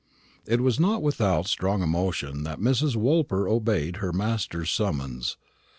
It 0.47 0.61
was 0.61 0.79
not 0.79 1.03
without 1.03 1.45
strong 1.45 1.83
emotion 1.83 2.41
that 2.41 2.59
Mrs. 2.59 2.95
Woolper 2.95 3.47
obeyed 3.47 3.97
her 3.97 4.07
old 4.07 4.15
master's 4.15 4.71
summons. 4.71 5.37